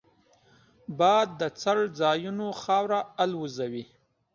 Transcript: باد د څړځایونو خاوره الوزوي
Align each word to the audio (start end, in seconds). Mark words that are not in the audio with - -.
باد 0.99 1.27
د 1.39 1.41
څړځایونو 1.61 2.47
خاوره 2.61 2.99
الوزوي 3.23 3.85